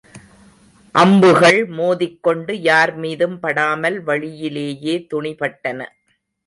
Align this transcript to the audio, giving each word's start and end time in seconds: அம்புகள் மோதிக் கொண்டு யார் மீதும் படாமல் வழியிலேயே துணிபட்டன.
அம்புகள் 0.95 1.59
மோதிக் 1.67 2.17
கொண்டு 2.23 2.61
யார் 2.61 2.93
மீதும் 2.95 3.39
படாமல் 3.39 3.99
வழியிலேயே 4.03 5.07
துணிபட்டன. 5.13 5.79